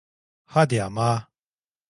[0.45, 1.29] Hadi ama!